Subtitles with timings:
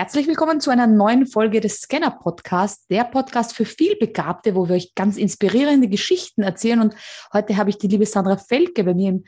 [0.00, 4.76] Herzlich willkommen zu einer neuen Folge des Scanner Podcasts, der Podcast für vielbegabte, wo wir
[4.76, 6.80] euch ganz inspirierende Geschichten erzählen.
[6.80, 6.94] Und
[7.34, 9.24] heute habe ich die liebe Sandra Felke bei mir im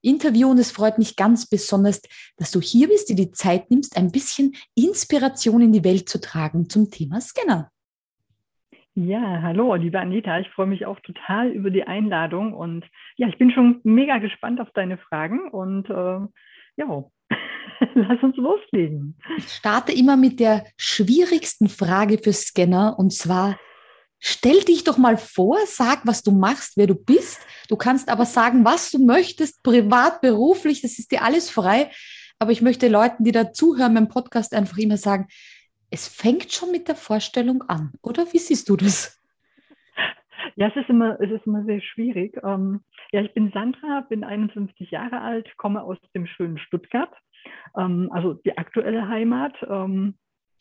[0.00, 2.02] Interview und es freut mich ganz besonders,
[2.36, 6.20] dass du hier bist, dir die Zeit nimmst, ein bisschen Inspiration in die Welt zu
[6.20, 7.72] tragen zum Thema Scanner.
[8.94, 10.38] Ja, hallo, liebe Anita.
[10.38, 12.84] Ich freue mich auch total über die Einladung und
[13.16, 16.20] ja, ich bin schon mega gespannt auf deine Fragen und äh,
[16.76, 17.04] ja,
[17.94, 19.16] lass uns loslegen.
[19.38, 23.58] Ich starte immer mit der schwierigsten Frage für Scanner und zwar,
[24.18, 27.40] stell dich doch mal vor, sag, was du machst, wer du bist.
[27.68, 31.90] Du kannst aber sagen, was du möchtest, privat, beruflich, das ist dir alles frei.
[32.38, 35.28] Aber ich möchte Leuten, die da zuhören beim Podcast, einfach immer sagen,
[35.90, 38.32] es fängt schon mit der Vorstellung an, oder?
[38.32, 39.21] Wie siehst du das?
[40.56, 42.38] Ja, es ist immer, es ist immer sehr schwierig.
[42.42, 42.80] Ähm,
[43.12, 47.12] ja, ich bin Sandra, bin 51 Jahre alt, komme aus dem schönen Stuttgart,
[47.76, 49.54] ähm, also die aktuelle Heimat.
[49.68, 50.14] Ähm,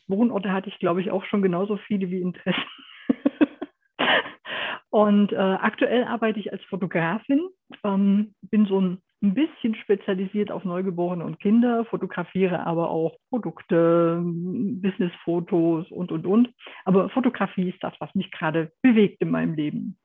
[0.07, 2.61] Wohnorte hatte ich, glaube ich, auch schon genauso viele wie Interessen.
[4.89, 7.47] Und äh, aktuell arbeite ich als Fotografin,
[7.83, 14.19] ähm, bin so ein ein bisschen spezialisiert auf Neugeborene und Kinder, fotografiere aber auch Produkte,
[14.23, 16.49] Businessfotos und, und, und.
[16.85, 19.97] Aber Fotografie ist das, was mich gerade bewegt in meinem Leben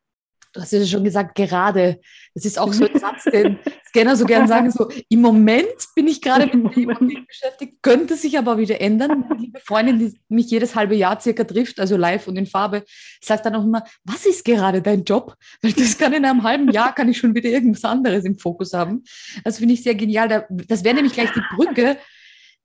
[0.56, 2.00] du hast ja schon gesagt, gerade.
[2.34, 6.08] Das ist auch so ein Satz, den Scanner so gern sagen, so im Moment bin
[6.08, 9.24] ich gerade mit dem beschäftigt, könnte sich aber wieder ändern.
[9.28, 12.84] Meine liebe Freundin, die mich jedes halbe Jahr circa trifft, also live und in Farbe,
[13.22, 15.34] sagt dann auch immer, was ist gerade dein Job?
[15.62, 18.72] Weil das kann in einem halben Jahr, kann ich schon wieder irgendwas anderes im Fokus
[18.72, 19.04] haben.
[19.44, 20.46] Das finde ich sehr genial.
[20.68, 21.96] Das wäre nämlich gleich die Brücke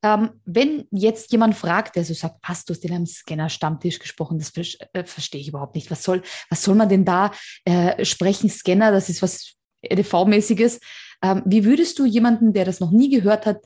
[0.04, 4.52] ähm, wenn jetzt jemand fragt, der so sagt, hast du den am Scanner-Stammtisch gesprochen, das
[4.94, 5.92] äh, verstehe ich überhaupt nicht.
[5.92, 7.32] Was soll, was soll man denn da
[7.66, 8.50] äh, sprechen?
[8.50, 10.80] Scanner, das ist was EDV-mäßiges.
[11.24, 13.58] Ähm, wie würdest du jemanden, der das noch nie gehört hat,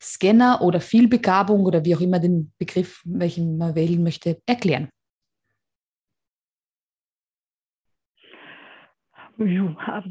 [0.00, 4.88] Scanner oder Vielbegabung oder wie auch immer den Begriff, welchen man wählen möchte, erklären?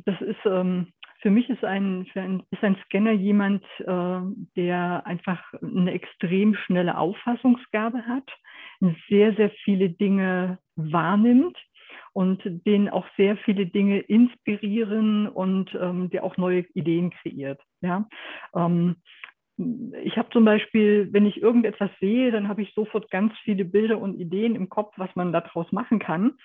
[0.05, 0.91] Das ist ähm,
[1.21, 2.05] für mich ist ein,
[2.51, 4.19] ist ein Scanner jemand, äh,
[4.55, 8.29] der einfach eine extrem schnelle Auffassungsgabe hat,
[9.09, 11.57] sehr, sehr viele Dinge wahrnimmt
[12.13, 17.61] und den auch sehr viele Dinge inspirieren und ähm, der auch neue Ideen kreiert.
[17.81, 18.07] Ja?
[18.55, 18.95] Ähm,
[20.03, 23.99] ich habe zum Beispiel, wenn ich irgendetwas sehe, dann habe ich sofort ganz viele Bilder
[23.99, 26.37] und Ideen im Kopf, was man daraus machen kann.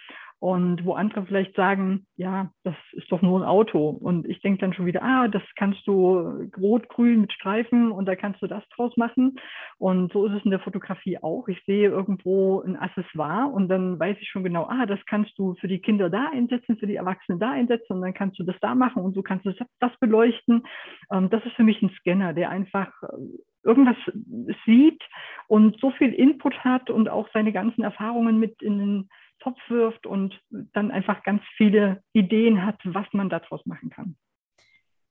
[0.44, 3.88] Und wo andere vielleicht sagen, ja, das ist doch nur ein Auto.
[3.88, 8.14] Und ich denke dann schon wieder, ah, das kannst du rot-grün mit Streifen und da
[8.14, 9.38] kannst du das draus machen.
[9.78, 11.48] Und so ist es in der Fotografie auch.
[11.48, 15.54] Ich sehe irgendwo ein Accessoire und dann weiß ich schon genau, ah, das kannst du
[15.54, 18.56] für die Kinder da einsetzen, für die Erwachsenen da einsetzen und dann kannst du das
[18.60, 20.64] da machen und so kannst du das beleuchten.
[21.10, 23.16] Ähm, das ist für mich ein Scanner, der einfach äh,
[23.62, 23.96] irgendwas
[24.66, 25.02] sieht
[25.48, 29.08] und so viel Input hat und auch seine ganzen Erfahrungen mit in den
[29.44, 34.16] Topf wirft und dann einfach ganz viele Ideen hat, was man daraus machen kann.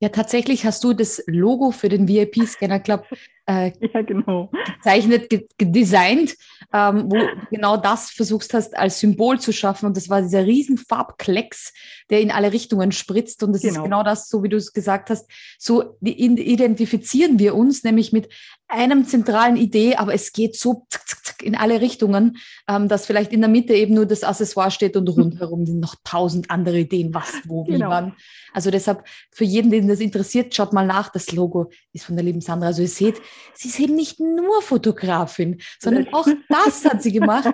[0.04, 3.06] Ja, tatsächlich hast du das Logo für den VIP Scanner Club
[3.46, 4.52] äh, ja, genau.
[4.76, 6.36] gezeichnet, gedesignt,
[6.74, 7.18] ähm, wo
[7.50, 9.86] genau das versuchst hast, als Symbol zu schaffen.
[9.86, 11.72] Und das war dieser riesen Farbklecks,
[12.10, 13.44] der in alle Richtungen spritzt.
[13.44, 13.76] Und das genau.
[13.76, 15.30] ist genau das, so wie du es gesagt hast.
[15.58, 18.28] So identifizieren wir uns nämlich mit
[18.68, 23.32] einem zentralen Idee, aber es geht so zack, zack, in alle Richtungen, ähm, dass vielleicht
[23.32, 27.14] in der Mitte eben nur das Accessoire steht und rundherum sind noch tausend andere Ideen,
[27.14, 27.90] was, wo, wie, genau.
[27.90, 28.16] wann.
[28.54, 31.10] Also deshalb, für jeden, den das interessiert, schaut mal nach.
[31.10, 32.68] Das Logo ist von der lieben Sandra.
[32.68, 33.22] Also ihr seht,
[33.54, 37.50] sie ist eben nicht nur Fotografin, sondern auch das hat sie gemacht.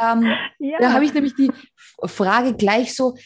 [0.00, 0.78] Ähm, ja.
[0.80, 1.50] Da habe ich nämlich die
[2.04, 3.16] Frage gleich so,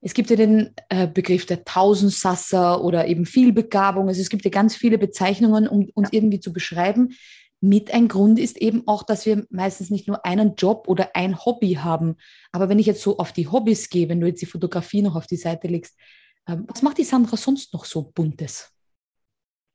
[0.00, 4.08] es gibt ja den äh, Begriff der Tausendsasser oder eben Vielbegabung.
[4.08, 6.18] Also es gibt ja ganz viele Bezeichnungen, um uns ja.
[6.18, 7.16] irgendwie zu beschreiben.
[7.60, 11.44] Mit ein Grund ist eben auch, dass wir meistens nicht nur einen Job oder ein
[11.44, 12.16] Hobby haben.
[12.52, 15.16] Aber wenn ich jetzt so auf die Hobbys gehe, wenn du jetzt die Fotografie noch
[15.16, 15.98] auf die Seite legst,
[16.46, 18.74] äh, was macht die Sandra sonst noch so Buntes?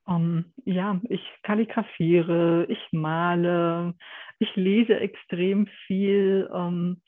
[0.06, 3.94] Um, ja, ich kalligrafiere, ich male,
[4.40, 6.50] ich lese extrem viel.
[6.52, 7.02] Um,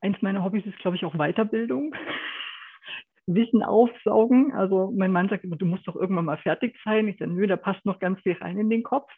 [0.00, 1.94] eins meiner Hobbys ist, glaube ich, auch Weiterbildung.
[3.28, 4.52] Wissen aufsaugen.
[4.52, 7.08] Also mein Mann sagt immer, du musst doch irgendwann mal fertig sein.
[7.08, 9.10] Ich sage, nö, da passt noch ganz viel rein in den Kopf.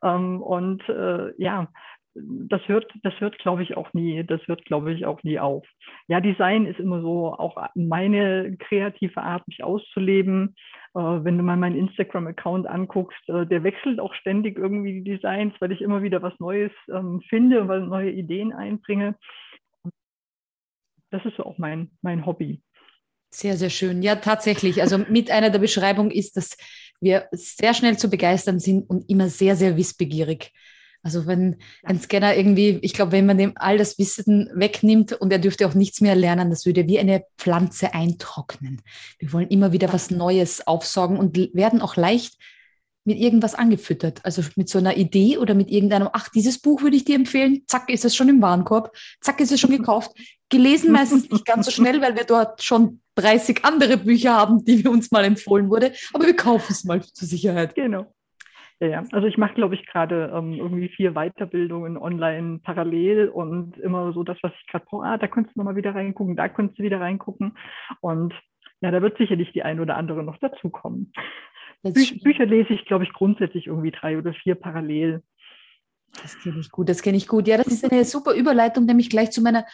[0.00, 1.68] Um, und äh, ja,
[2.14, 5.66] das hört, das hört, glaube ich, auch nie, das hört, glaube ich, auch nie auf.
[6.08, 10.56] Ja, Design ist immer so auch meine kreative Art, mich auszuleben.
[10.94, 15.54] Äh, wenn du mal meinen Instagram-Account anguckst, äh, der wechselt auch ständig irgendwie die Designs,
[15.60, 19.16] weil ich immer wieder was Neues ähm, finde und weil neue Ideen einbringe.
[21.10, 22.62] Das ist so auch mein, mein Hobby.
[23.30, 24.02] Sehr, sehr schön.
[24.02, 24.82] Ja, tatsächlich.
[24.82, 26.56] Also mit einer der Beschreibungen ist, dass
[27.00, 30.52] wir sehr schnell zu begeistern sind und immer sehr, sehr wissbegierig.
[31.02, 35.32] Also wenn ein Scanner irgendwie, ich glaube, wenn man dem all das Wissen wegnimmt und
[35.32, 38.82] er dürfte auch nichts mehr lernen, das würde wie eine Pflanze eintrocknen.
[39.18, 42.34] Wir wollen immer wieder was Neues aufsaugen und werden auch leicht
[43.04, 44.22] mit irgendwas angefüttert.
[44.24, 47.62] Also mit so einer Idee oder mit irgendeinem, ach, dieses Buch würde ich dir empfehlen,
[47.66, 50.10] zack, ist es schon im Warenkorb, zack, ist es schon gekauft.
[50.50, 54.86] Gelesen meistens nicht ganz so schnell, weil wir dort schon 30 andere Bücher haben, die
[54.86, 57.74] uns mal empfohlen wurde, aber wir kaufen es mal zur Sicherheit.
[57.74, 58.12] Genau.
[58.80, 59.04] Ja, ja.
[59.12, 64.24] Also ich mache, glaube ich, gerade ähm, irgendwie vier Weiterbildungen online parallel und immer so
[64.24, 65.04] das, was ich gerade brauche.
[65.04, 67.56] Ah, da könntest du nochmal wieder reingucken, da könntest du wieder reingucken.
[68.00, 68.32] Und
[68.80, 71.12] ja, da wird sicherlich die ein oder andere noch dazukommen.
[71.82, 71.92] Bü
[72.22, 75.22] Bücher lese ich, glaube ich, grundsätzlich irgendwie drei oder vier parallel.
[76.22, 77.46] Das kenne ich gut, das kenne ich gut.
[77.46, 79.64] Ja, das ist eine super Überleitung, nämlich gleich zu meiner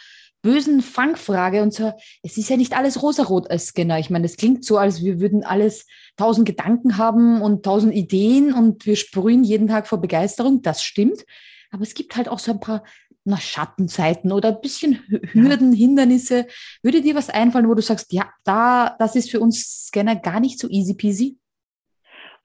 [0.41, 1.61] bösen Fangfrage.
[1.61, 3.99] Und zwar, es ist ja nicht alles rosarot als Scanner.
[3.99, 8.53] Ich meine, es klingt so, als wir würden alles tausend Gedanken haben und tausend Ideen
[8.53, 10.61] und wir sprühen jeden Tag vor Begeisterung.
[10.61, 11.25] Das stimmt.
[11.71, 12.83] Aber es gibt halt auch so ein paar
[13.27, 15.03] na, Schattenzeiten oder ein bisschen
[15.33, 15.79] Hürden, ja.
[15.79, 16.47] Hindernisse.
[16.81, 20.39] Würde dir was einfallen, wo du sagst, ja, da, das ist für uns Scanner gar
[20.39, 21.37] nicht so easy peasy?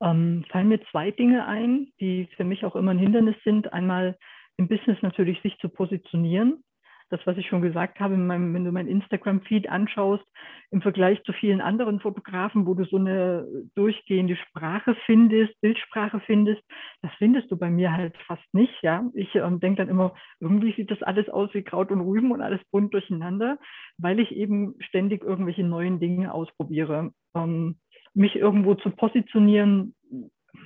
[0.00, 3.73] Ähm, fallen mir zwei Dinge ein, die für mich auch immer ein Hindernis sind.
[3.73, 4.19] Einmal
[4.56, 6.65] im Business natürlich sich zu positionieren.
[7.12, 10.25] Das, was ich schon gesagt habe, meinem, wenn du mein Instagram-Feed anschaust,
[10.70, 16.62] im Vergleich zu vielen anderen Fotografen, wo du so eine durchgehende Sprache findest, Bildsprache findest,
[17.03, 18.73] das findest du bei mir halt fast nicht.
[18.82, 22.32] Ja, ich ähm, denke dann immer, irgendwie sieht das alles aus wie Kraut und Rüben
[22.32, 23.58] und alles bunt durcheinander,
[23.99, 27.12] weil ich eben ständig irgendwelche neuen Dinge ausprobiere.
[27.37, 27.76] Ähm,
[28.15, 29.94] mich irgendwo zu positionieren,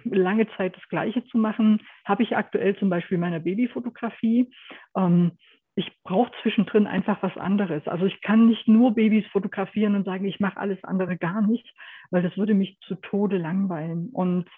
[0.05, 4.49] lange Zeit das Gleiche zu machen, habe ich aktuell zum Beispiel meiner Babyfotografie.
[4.97, 5.33] Ähm,
[5.79, 7.87] ich brauche zwischendrin einfach was anderes.
[7.87, 11.71] Also ich kann nicht nur Babys fotografieren und sagen, ich mache alles andere gar nicht,
[12.11, 14.09] weil das würde mich zu Tode langweilen.
[14.09, 14.49] Und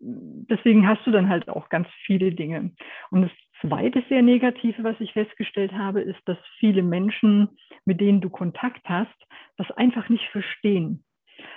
[0.00, 2.72] deswegen hast du dann halt auch ganz viele Dinge.
[3.10, 3.30] Und das
[3.60, 7.50] zweite sehr negative, was ich festgestellt habe, ist, dass viele Menschen,
[7.84, 9.14] mit denen du Kontakt hast,
[9.56, 11.03] das einfach nicht verstehen.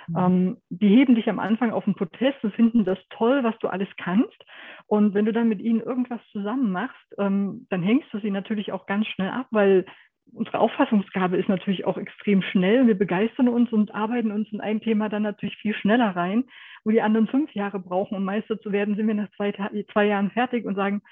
[0.08, 0.16] Mhm.
[0.16, 3.68] Ähm, die heben dich am Anfang auf den Protest und finden das toll, was du
[3.68, 4.44] alles kannst.
[4.86, 8.72] Und wenn du dann mit ihnen irgendwas zusammen machst, ähm, dann hängst du sie natürlich
[8.72, 9.84] auch ganz schnell ab, weil
[10.32, 12.86] unsere Auffassungsgabe ist natürlich auch extrem schnell.
[12.86, 16.44] Wir begeistern uns und arbeiten uns in ein Thema dann natürlich viel schneller rein,
[16.84, 19.52] wo die anderen fünf Jahre brauchen, um Meister zu werden, sind wir nach zwei,
[19.92, 21.02] zwei Jahren fertig und sagen,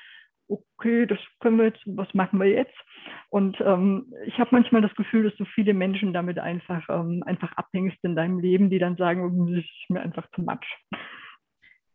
[0.48, 2.74] okay, das können wir jetzt, was machen wir jetzt?
[3.28, 7.52] Und ähm, ich habe manchmal das Gefühl, dass du viele Menschen damit einfach, ähm, einfach
[7.56, 10.66] abhängst in deinem Leben, die dann sagen, oh, das ist mir einfach zu much.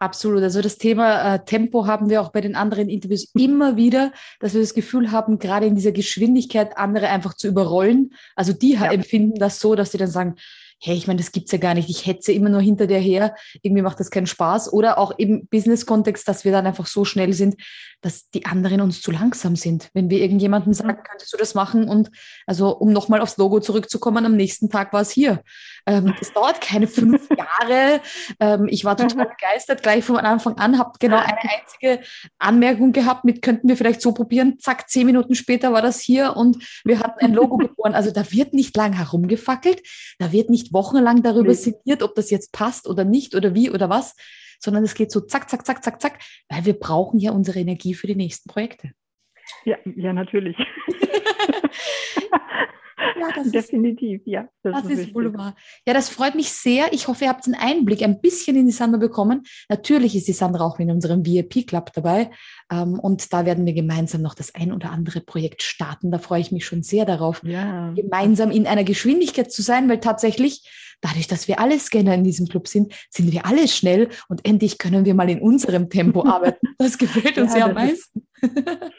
[0.01, 0.41] Absolut.
[0.41, 4.55] Also das Thema äh, Tempo haben wir auch bei den anderen Interviews immer wieder, dass
[4.55, 8.11] wir das Gefühl haben, gerade in dieser Geschwindigkeit andere einfach zu überrollen.
[8.35, 8.91] Also die ja.
[8.91, 10.37] empfinden das so, dass sie dann sagen,
[10.81, 13.35] hey, ich meine, das gibt's ja gar nicht, ich hetze immer nur hinter dir her,
[13.61, 14.73] irgendwie macht das keinen Spaß.
[14.73, 17.55] Oder auch im Business-Kontext, dass wir dann einfach so schnell sind,
[18.01, 19.91] dass die anderen uns zu langsam sind.
[19.93, 21.03] Wenn wir irgendjemandem sagen, mhm.
[21.07, 21.87] könntest du das machen?
[21.87, 22.09] Und
[22.47, 25.43] also, um nochmal aufs Logo zurückzukommen, am nächsten Tag war es hier.
[25.85, 28.01] Ähm, es dauert keine fünf Jahre.
[28.39, 32.01] Ähm, ich war total begeistert, gleich von Anfang an, habe genau eine einzige
[32.37, 34.59] Anmerkung gehabt mit, könnten wir vielleicht so probieren.
[34.59, 37.93] Zack, zehn Minuten später war das hier und wir hatten ein Logo geboren.
[37.93, 39.81] Also da wird nicht lang herumgefackelt,
[40.19, 41.53] da wird nicht wochenlang darüber nee.
[41.53, 44.15] sinniert, ob das jetzt passt oder nicht oder wie oder was,
[44.59, 47.93] sondern es geht so zack, zack, zack, zack, zack, weil wir brauchen ja unsere Energie
[47.93, 48.91] für die nächsten Projekte.
[49.65, 50.57] Ja, ja, natürlich.
[53.19, 54.47] Ja, das Definitiv, ist, ja.
[54.63, 55.55] Das, das ist, ist wohl wahr.
[55.85, 56.93] Ja, das freut mich sehr.
[56.93, 59.43] Ich hoffe, ihr habt einen Einblick ein bisschen in die Sandra bekommen.
[59.69, 62.31] Natürlich ist die Sandra auch in unserem VIP-Club dabei.
[62.71, 66.11] Ähm, und da werden wir gemeinsam noch das ein oder andere Projekt starten.
[66.11, 67.91] Da freue ich mich schon sehr darauf, ja.
[67.93, 70.69] gemeinsam in einer Geschwindigkeit zu sein, weil tatsächlich
[71.01, 74.77] dadurch, dass wir alle Scanner in diesem Club sind, sind wir alle schnell und endlich
[74.77, 76.67] können wir mal in unserem Tempo arbeiten.
[76.77, 78.27] Das gefällt uns ja, ja am meisten.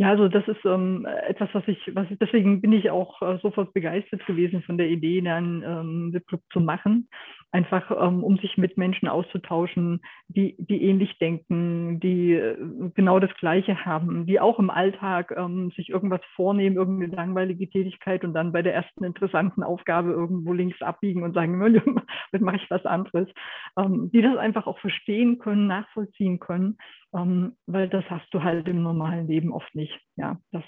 [0.00, 3.38] Ja, also das ist ähm, etwas, was ich, was ich, deswegen bin ich auch äh,
[3.42, 7.06] sofort begeistert gewesen von der Idee, dann ähm, Club zu machen,
[7.52, 12.56] einfach ähm, um sich mit Menschen auszutauschen, die, die ähnlich denken, die äh,
[12.94, 18.24] genau das Gleiche haben, die auch im Alltag ähm, sich irgendwas vornehmen, irgendeine langweilige Tätigkeit
[18.24, 21.60] und dann bei der ersten interessanten Aufgabe irgendwo links abbiegen und sagen,
[22.32, 23.28] jetzt mache ich was anderes,
[23.76, 26.76] ähm, die das einfach auch verstehen können, nachvollziehen können,
[27.14, 29.98] ähm, weil das hast du halt im normalen Leben oft nicht.
[30.16, 30.64] Ja, dass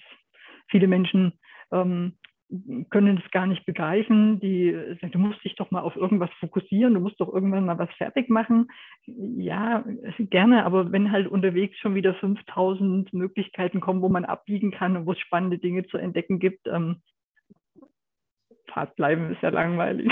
[0.69, 1.39] viele Menschen
[1.73, 2.17] ähm,
[2.91, 4.41] können es gar nicht begreifen.
[4.41, 7.79] Die sagen, du musst dich doch mal auf irgendwas fokussieren, du musst doch irgendwann mal
[7.79, 8.69] was fertig machen.
[9.07, 9.85] Ja,
[10.19, 15.07] gerne, aber wenn halt unterwegs schon wieder 5000 Möglichkeiten kommen, wo man abbiegen kann und
[15.07, 17.03] wo es spannende Dinge zu entdecken gibt, ähm,
[18.73, 20.11] Fahrt bleiben ist ja langweilig.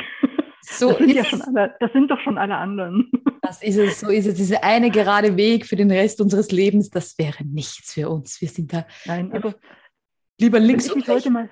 [0.63, 3.11] So das, sind ja schon alle, das sind doch schon alle anderen.
[3.43, 4.35] Das ist es, so ist es.
[4.35, 8.41] Dieser eine gerade Weg für den Rest unseres Lebens, das wäre nichts für uns.
[8.41, 9.55] Wir sind da Nein, also,
[10.39, 11.29] lieber links und rechts.
[11.31, 11.51] Mal.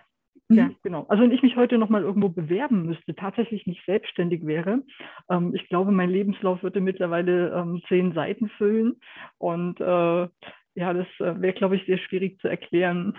[0.51, 1.05] Ja, genau.
[1.09, 4.83] Also wenn ich mich heute noch mal irgendwo bewerben müsste, tatsächlich nicht selbstständig wäre,
[5.29, 8.99] ähm, ich glaube, mein Lebenslauf würde mittlerweile ähm, zehn Seiten füllen.
[9.37, 10.29] Und äh,
[10.75, 13.15] ja, das äh, wäre, glaube ich, sehr schwierig zu erklären.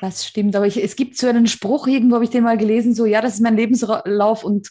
[0.00, 2.94] Das stimmt, aber ich, es gibt so einen Spruch, irgendwo habe ich den mal gelesen,
[2.94, 4.70] so, ja, das ist mein Lebenslauf und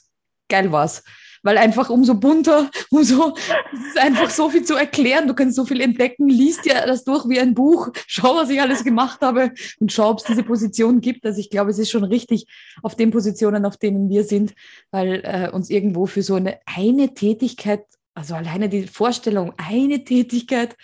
[0.50, 1.04] geil war's
[1.46, 3.36] weil einfach umso bunter, umso,
[3.72, 5.28] es ist einfach so viel zu erklären.
[5.28, 8.60] Du kannst so viel entdecken, liest dir das durch wie ein Buch, schau, was ich
[8.60, 11.24] alles gemacht habe und schau, ob es diese Position gibt.
[11.24, 12.48] Also ich glaube, es ist schon richtig
[12.82, 14.56] auf den Positionen, auf denen wir sind,
[14.90, 17.86] weil äh, uns irgendwo für so eine, eine Tätigkeit,
[18.16, 20.76] also alleine die Vorstellung, eine Tätigkeit,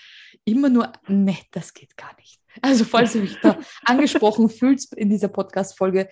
[0.45, 2.39] immer nur, ne, das geht gar nicht.
[2.61, 6.07] Also falls du mich da angesprochen fühlst in dieser Podcast-Folge,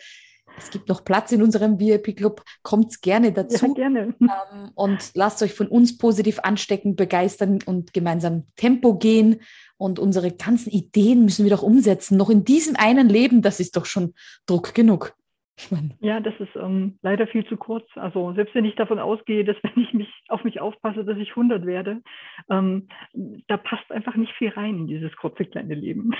[0.57, 2.43] es gibt noch Platz in unserem VIP-Club.
[2.63, 3.67] Kommt gerne dazu.
[3.67, 4.15] Ja, gerne.
[4.21, 9.41] Ähm, und lasst euch von uns positiv anstecken, begeistern und gemeinsam Tempo gehen.
[9.77, 12.17] Und unsere ganzen Ideen müssen wir doch umsetzen.
[12.17, 14.13] Noch in diesem einen Leben, das ist doch schon
[14.45, 15.15] Druck genug.
[15.99, 17.85] Ja, das ist ähm, leider viel zu kurz.
[17.95, 21.29] Also selbst wenn ich davon ausgehe, dass wenn ich mich auf mich aufpasse, dass ich
[21.31, 22.01] 100 werde,
[22.49, 22.87] ähm,
[23.47, 26.11] da passt einfach nicht viel rein in dieses kurze kleine Leben.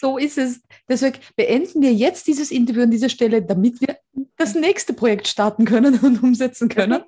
[0.00, 0.62] So ist es.
[0.88, 3.96] Deswegen beenden wir jetzt dieses Interview an dieser Stelle, damit wir
[4.36, 7.02] das nächste Projekt starten können und umsetzen können.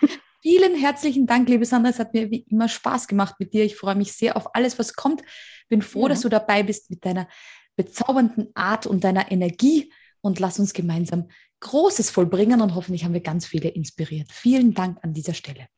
[0.42, 1.90] Vielen herzlichen Dank, liebe Sandra.
[1.90, 3.64] Es hat mir wie immer Spaß gemacht mit dir.
[3.64, 5.22] Ich freue mich sehr auf alles, was kommt.
[5.68, 6.08] Bin froh, ja.
[6.08, 7.28] dass du dabei bist mit deiner
[7.76, 9.92] bezaubernden Art und deiner Energie.
[10.20, 11.28] Und lass uns gemeinsam
[11.60, 14.30] Großes vollbringen und hoffentlich haben wir ganz viele inspiriert.
[14.32, 15.68] Vielen Dank an dieser Stelle.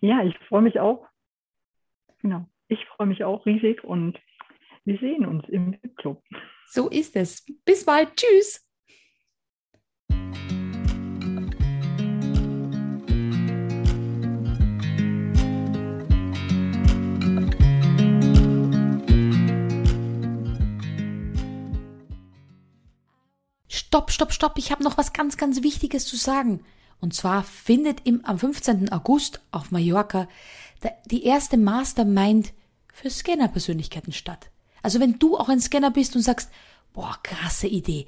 [0.00, 1.06] Ja, ich freue mich auch.
[2.20, 2.46] Genau.
[2.68, 4.18] Ich freue mich auch riesig und
[4.84, 6.22] wir sehen uns im Club.
[6.66, 7.44] So ist es.
[7.64, 8.16] Bis bald.
[8.16, 8.66] Tschüss.
[23.68, 26.64] Stopp, stopp, stopp, ich habe noch was ganz, ganz Wichtiges zu sagen.
[26.98, 28.90] Und zwar findet im, am 15.
[28.90, 30.28] August auf Mallorca
[31.06, 32.54] die erste Mastermind
[32.92, 34.50] für Scanner-Persönlichkeiten statt.
[34.82, 36.50] Also wenn du auch ein Scanner bist und sagst,
[36.92, 38.06] boah, krasse Idee.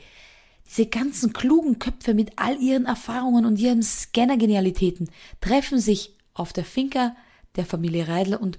[0.66, 6.64] Diese ganzen klugen Köpfe mit all ihren Erfahrungen und ihren Scanner-Genialitäten treffen sich auf der
[6.64, 7.14] Finca
[7.56, 8.58] der Familie Reidler und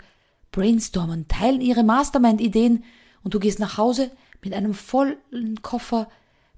[0.52, 2.84] brainstormen, teilen ihre Mastermind-Ideen
[3.24, 6.08] und du gehst nach Hause mit einem vollen Koffer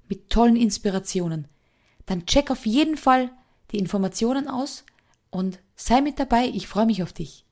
[0.08, 1.48] mit tollen Inspirationen.
[2.06, 3.30] Dann check auf jeden Fall
[3.72, 4.84] die Informationen aus
[5.30, 6.46] und sei mit dabei.
[6.46, 7.47] Ich freue mich auf dich.